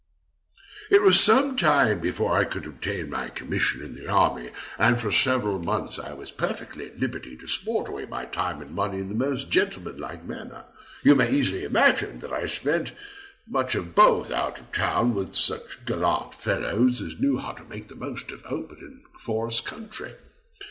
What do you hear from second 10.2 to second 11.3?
manner. You may